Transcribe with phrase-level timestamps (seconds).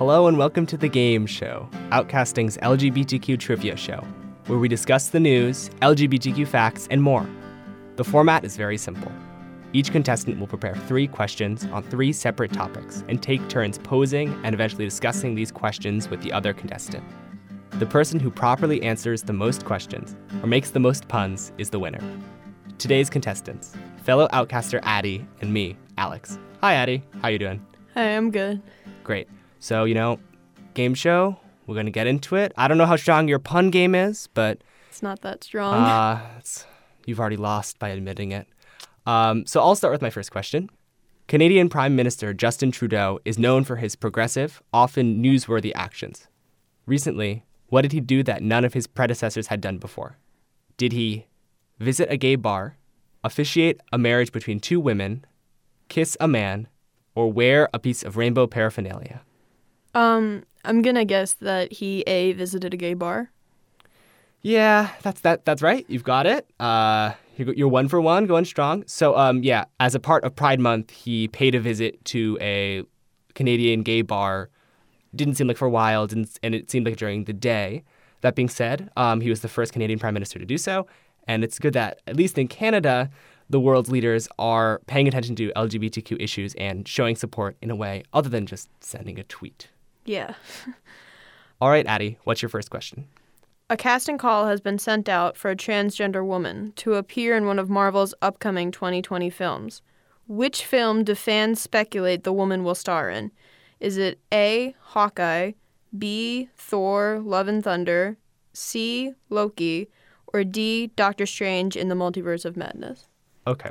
[0.00, 4.02] Hello and welcome to The Game Show, Outcasting's LGBTQ trivia show,
[4.46, 7.28] where we discuss the news, LGBTQ facts, and more.
[7.96, 9.12] The format is very simple.
[9.74, 14.54] Each contestant will prepare three questions on three separate topics and take turns posing and
[14.54, 17.04] eventually discussing these questions with the other contestant.
[17.72, 21.78] The person who properly answers the most questions or makes the most puns is the
[21.78, 22.00] winner.
[22.78, 26.38] Today's contestants, fellow outcaster Addie and me, Alex.
[26.62, 27.66] Hi Addie, how you doing?
[27.92, 28.62] Hi, I'm good.
[29.04, 29.28] Great.
[29.60, 30.18] So, you know,
[30.74, 32.52] game show, we're going to get into it.
[32.56, 35.74] I don't know how strong your pun game is, but It's not that strong.
[35.74, 36.66] uh, it's,
[37.06, 38.46] you've already lost by admitting it.
[39.06, 40.70] Um, so I'll start with my first question.
[41.28, 46.26] Canadian Prime Minister Justin Trudeau is known for his progressive, often newsworthy actions.
[46.86, 50.16] Recently, what did he do that none of his predecessors had done before?
[50.76, 51.26] Did he
[51.78, 52.76] visit a gay bar,
[53.22, 55.24] officiate a marriage between two women,
[55.88, 56.66] kiss a man,
[57.14, 59.20] or wear a piece of rainbow paraphernalia?
[59.94, 63.30] Um, I'm gonna guess that he a visited a gay bar.
[64.42, 65.44] Yeah, that's that.
[65.44, 65.84] That's right.
[65.88, 66.46] You've got it.
[66.58, 68.84] Uh, you're one for one, going strong.
[68.86, 72.82] So, um, yeah, as a part of Pride Month, he paid a visit to a
[73.34, 74.50] Canadian gay bar.
[75.14, 77.84] Didn't seem like for a while, didn't, and it seemed like during the day.
[78.22, 80.86] That being said, um, he was the first Canadian Prime Minister to do so,
[81.26, 83.10] and it's good that at least in Canada,
[83.48, 88.02] the world's leaders are paying attention to LGBTQ issues and showing support in a way
[88.12, 89.68] other than just sending a tweet.
[90.10, 90.34] Yeah.
[91.60, 93.06] All right, Addie, what's your first question?
[93.68, 97.60] A casting call has been sent out for a transgender woman to appear in one
[97.60, 99.82] of Marvel's upcoming 2020 films.
[100.26, 103.30] Which film do fans speculate the woman will star in?
[103.78, 104.74] Is it A.
[104.80, 105.52] Hawkeye,
[105.96, 106.48] B.
[106.56, 108.16] Thor, Love and Thunder,
[108.52, 109.14] C.
[109.28, 109.88] Loki,
[110.34, 110.88] or D.
[110.96, 113.06] Doctor Strange in the Multiverse of Madness?
[113.46, 113.70] Okay.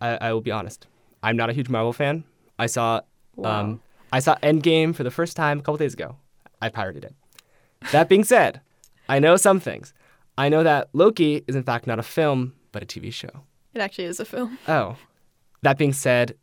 [0.00, 0.86] I, I will be honest.
[1.22, 2.24] I'm not a huge Marvel fan.
[2.58, 3.02] I saw
[3.44, 3.82] um,
[4.12, 6.16] I saw Endgame for the first time a couple days ago.
[6.60, 7.14] I pirated it.
[7.90, 8.60] That being said,
[9.08, 9.94] I know some things.
[10.38, 13.30] I know that Loki is in fact not a film, but a TV show.
[13.74, 14.58] It actually is a film.
[14.68, 14.96] Oh.
[15.62, 16.36] That being said,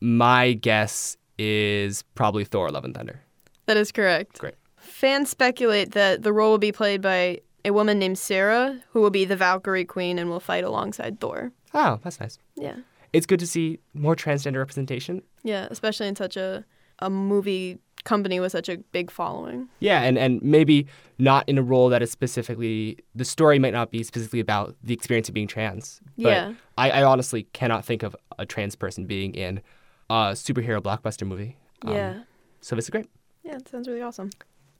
[0.00, 3.20] my guess is probably Thor Love and Thunder.
[3.66, 4.38] That is correct.
[4.38, 4.54] Great.
[4.76, 9.10] Fans speculate that the role will be played by a woman named Sarah, who will
[9.10, 11.50] be the Valkyrie Queen and will fight alongside Thor.
[11.74, 12.38] Oh, that's nice.
[12.54, 12.76] Yeah.
[13.12, 15.22] It's good to see more transgender representation.
[15.42, 16.64] Yeah, especially in such a,
[17.00, 19.68] a movie company with such a big following.
[19.80, 20.86] Yeah, and, and maybe
[21.18, 24.94] not in a role that is specifically the story might not be specifically about the
[24.94, 26.00] experience of being trans.
[26.16, 26.52] But Yeah.
[26.78, 29.60] I, I honestly cannot think of a trans person being in
[30.08, 31.56] a superhero blockbuster movie.
[31.82, 32.20] Um, yeah.
[32.60, 33.08] So this is great.
[33.42, 34.30] Yeah, it sounds really awesome.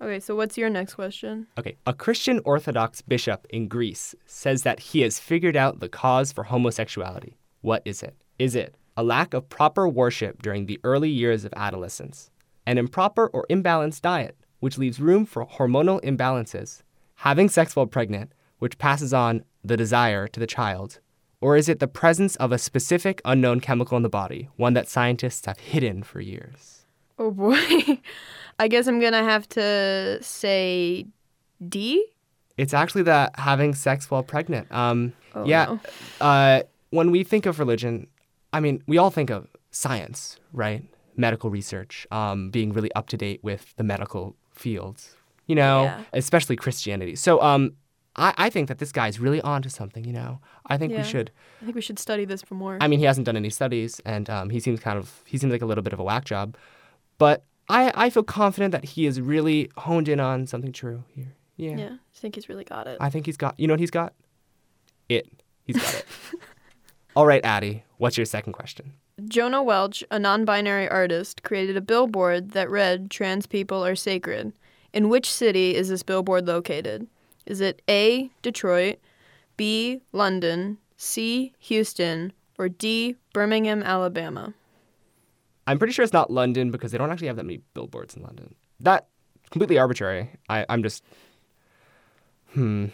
[0.01, 1.47] Okay, so what's your next question?
[1.59, 1.77] Okay.
[1.87, 6.45] A Christian Orthodox bishop in Greece says that he has figured out the cause for
[6.45, 7.39] homosexuality.
[7.63, 8.15] What is it?
[8.39, 12.31] Is it a lack of proper worship during the early years of adolescence,
[12.67, 16.83] an improper or imbalanced diet, which leaves room for hormonal imbalances,
[17.17, 20.99] having sex while pregnant, which passes on the desire to the child,
[21.41, 24.89] or is it the presence of a specific unknown chemical in the body, one that
[24.89, 26.87] scientists have hidden for years?
[27.19, 27.57] Oh boy.
[28.59, 31.07] I guess I'm gonna have to say
[31.69, 32.05] D?
[32.57, 34.71] It's actually that having sex while pregnant.
[34.73, 35.67] Um, Oh, yeah.
[35.67, 35.81] no.
[36.27, 38.07] Uh, when we think of religion,
[38.53, 40.83] I mean, we all think of science, right?
[41.17, 46.03] Medical research, um, being really up to date with the medical fields, you know, Yeah.
[46.13, 47.17] especially Christianity.
[47.17, 47.73] So um,
[48.17, 50.41] I, I think that this guy's really onto something, you know.
[50.67, 50.99] I think Yeah.
[50.99, 51.31] we should.
[51.61, 52.79] I think we should study this for more.
[52.81, 55.53] I mean, he hasn't done any studies, and um, he seems kind of he seems
[55.53, 56.57] like a little bit of a whack job,
[57.19, 61.35] but I I feel confident that he is really honed in on something true here.
[61.57, 61.77] Yeah.
[61.77, 62.97] yeah, I think he's really got it.
[63.01, 63.59] I think he's got.
[63.59, 64.13] You know what he's got?
[65.09, 65.29] It.
[65.65, 66.05] He's got it.
[67.17, 67.83] All right, Addie.
[67.97, 68.93] What's your second question?
[69.27, 74.53] Jonah Welch, a non binary artist, created a billboard that read, Trans people are sacred.
[74.93, 77.07] In which city is this billboard located?
[77.47, 78.99] Is it A, Detroit,
[79.57, 84.53] B, London, C, Houston, or D, Birmingham, Alabama?
[85.67, 88.23] I'm pretty sure it's not London because they don't actually have that many billboards in
[88.25, 88.55] London.
[88.81, 89.07] That
[89.51, 90.29] completely arbitrary.
[90.51, 91.03] I, I'm just.
[92.53, 92.89] Hmm.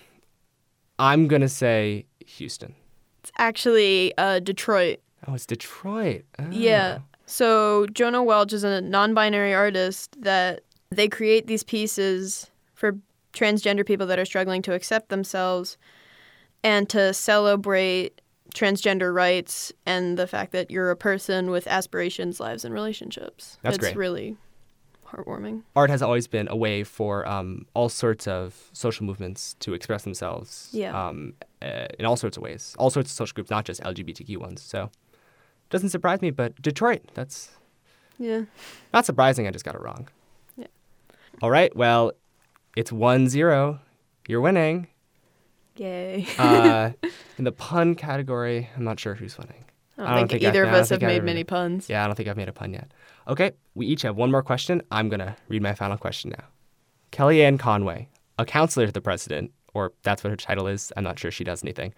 [1.01, 2.77] I'm gonna say Houston.
[3.23, 5.01] It's actually uh, Detroit.
[5.27, 6.25] Oh, it's Detroit.
[6.39, 6.47] Oh.
[6.51, 6.99] Yeah.
[7.27, 12.99] So Jonah Welch is a non-binary artist that they create these pieces for
[13.33, 15.79] transgender people that are struggling to accept themselves
[16.65, 18.21] and to celebrate
[18.55, 23.59] transgender rights and the fact that you're a person with aspirations, lives, and relationships.
[23.63, 23.97] That's it's great.
[23.97, 24.37] really
[25.07, 25.63] heartwarming.
[25.77, 30.05] Art has always been a way for um, all sorts of social movements to express
[30.05, 30.69] themselves.
[30.73, 31.09] Yeah.
[31.09, 34.37] Um, uh, in all sorts of ways, all sorts of social groups, not just LGBTQ
[34.39, 34.61] ones.
[34.63, 34.91] So,
[35.71, 36.31] doesn't surprise me.
[36.31, 37.51] But Detroit, that's
[38.19, 38.43] Yeah.
[38.93, 39.47] not surprising.
[39.47, 40.09] I just got it wrong.
[40.57, 40.67] Yeah.
[41.41, 42.13] All right, well,
[42.77, 43.81] it's 1 0.
[44.29, 44.89] You're winning.
[45.77, 46.27] Yay.
[46.39, 46.91] Uh,
[47.39, 49.65] in the pun category, I'm not sure who's winning.
[49.99, 51.89] I don't, I don't think, think either I of us have made many puns.
[51.89, 52.93] Yeah, I don't think I've made a pun yet.
[53.29, 54.83] Okay, we each have one more question.
[54.91, 56.45] I'm going to read my final question now.
[57.13, 61.19] Kellyanne Conway, a counselor to the president, or that's what her title is, I'm not
[61.19, 61.95] sure she does anything,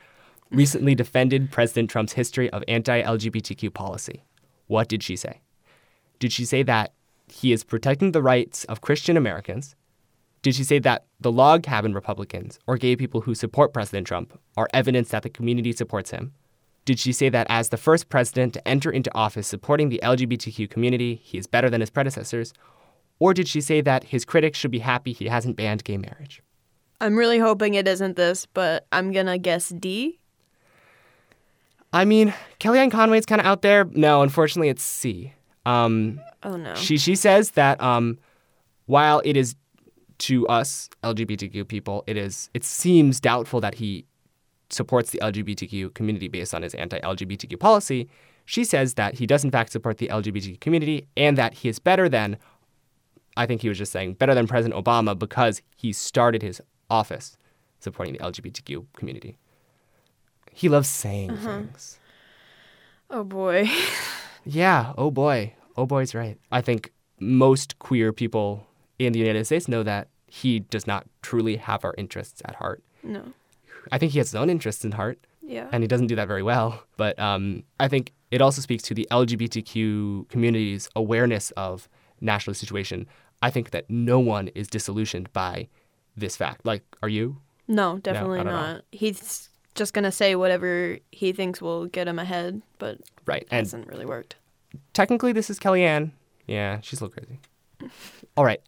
[0.51, 4.25] recently defended President Trump's history of anti LGBTQ policy.
[4.67, 5.41] What did she say?
[6.19, 6.93] Did she say that
[7.29, 9.75] he is protecting the rights of Christian Americans?
[10.43, 14.39] Did she say that the log cabin Republicans or gay people who support President Trump
[14.57, 16.35] are evidence that the community supports him?
[16.85, 20.69] Did she say that as the first president to enter into office supporting the LGBTQ
[20.69, 22.53] community, he is better than his predecessors?
[23.19, 26.43] Or did she say that his critics should be happy he hasn't banned gay marriage?
[27.01, 30.19] I'm really hoping it isn't this, but I'm gonna guess D.
[31.93, 33.85] I mean, Kellyanne Conway's kind of out there.
[33.85, 35.33] No, unfortunately, it's C.
[35.65, 36.75] Um, Oh no.
[36.75, 38.19] She she says that um,
[38.87, 39.57] while it is
[40.19, 44.05] to us LGBTQ people, it is it seems doubtful that he
[44.71, 48.09] supports the LGBTQ community based on his anti-LGBTQ policy.
[48.45, 51.79] She says that he does in fact support the LGBTQ community and that he is
[51.79, 52.37] better than
[53.37, 56.61] I think he was just saying better than President Obama because he started his
[57.01, 57.37] office
[57.81, 59.37] supporting the LGBTQ community.
[60.53, 61.99] He loves saying things.
[63.11, 63.69] oh boy.
[64.47, 65.55] Yeah, oh boy.
[65.75, 66.37] Oh boy's right.
[66.53, 68.67] I think most queer people
[68.99, 72.83] in the United States know that he does not truly have our interests at heart.
[73.03, 73.23] no.
[73.93, 75.69] I think he has his own interests in heart, Yeah.
[75.73, 76.69] and he doesn't do that very well.
[76.97, 81.89] But um, I think it also speaks to the LGBTQ community's awareness of
[82.21, 83.07] national situation.
[83.43, 85.69] I think that no one is disillusioned by
[86.17, 86.65] this fact.
[86.65, 87.37] Like, are you?
[87.69, 88.81] No, definitely don't know.
[88.93, 93.43] He's just gonna say whatever he thinks will get him ahead, but Right.
[93.43, 94.37] it And hasn't really worked.
[94.93, 96.13] technically this is Kellyanne.
[96.47, 97.41] Yeah, she's a little crazy.
[98.37, 98.61] all right.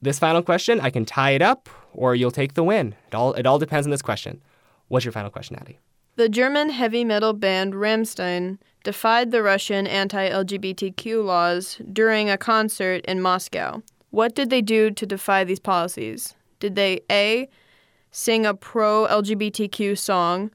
[0.00, 2.94] This final question, I can tie it up or you'll take the win.
[3.08, 4.40] It all it all depends on this question.
[4.88, 5.78] What's your final question, Addie?
[6.16, 13.04] The German heavy metal band Rammstein defied the Russian anti LGBTQ laws during a concert
[13.06, 13.82] in Moscow.
[14.10, 16.34] What did they do to defy these policies?
[16.58, 17.48] Did they A.
[18.10, 20.50] sing a pro LGBTQ song,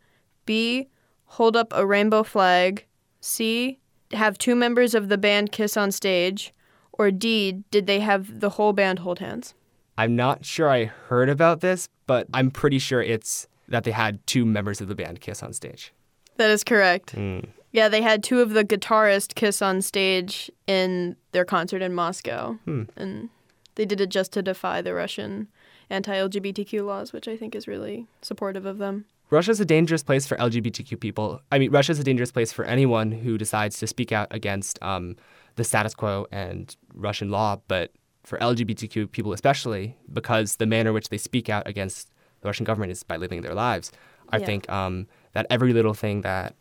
[0.45, 0.89] B.
[1.25, 2.85] hold up a rainbow flag,
[3.21, 3.79] C.
[4.11, 6.53] have two members of the band kiss on stage,
[6.91, 7.63] or D.
[7.71, 9.53] did they have the whole band hold hands?
[9.97, 14.25] I'm not sure I heard about this, but I'm pretty sure it's that they had
[14.27, 15.93] two members of the band kiss on stage.
[16.37, 17.15] That is correct.
[17.15, 17.47] Mm.
[17.71, 22.53] Yeah, they had two of the guitarists kiss on stage in their concert in Moscow.
[22.65, 22.83] Hmm.
[22.95, 23.29] And
[23.75, 25.47] they did it just to defy the Russian
[25.89, 29.05] anti LGBTQ laws, which I think is really supportive of them.
[29.29, 31.41] Russia's a dangerous place for LGBTQ people.
[31.51, 35.15] I mean, Russia's a dangerous place for anyone who decides to speak out against um,
[35.55, 37.91] the status quo and Russian law, but
[38.23, 42.09] for LGBTQ people especially, because the manner in which they speak out against
[42.41, 43.91] the Russian government is by living their lives.
[44.29, 44.45] I Yeah.
[44.45, 46.55] think um, that every little thing that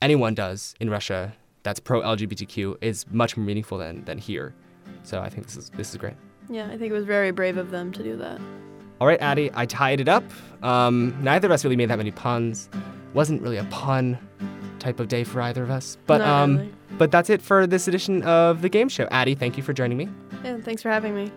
[0.00, 1.34] anyone does in Russia
[1.64, 4.54] that's pro LGBTQ is much more meaningful than, than here.
[5.02, 6.14] So I think this is this is great.
[6.48, 8.40] Yeah, I think it was very brave of them to do that.
[9.00, 10.24] All right, Addie, I tied it up.
[10.62, 12.68] Um, neither of us really made that many puns.
[13.12, 14.18] Wasn't really a pun
[14.78, 15.98] type of day for either of us.
[16.06, 16.74] But Not um, really.
[16.98, 19.08] but that's it for this edition of the game show.
[19.10, 20.08] Addie, thank you for joining me.
[20.44, 21.30] Yeah, thanks for having me.